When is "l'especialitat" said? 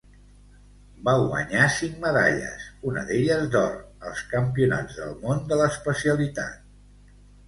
5.61-6.57